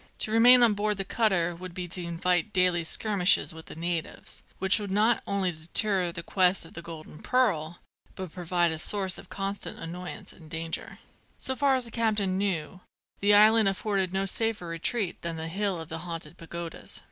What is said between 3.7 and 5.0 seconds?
natives, which would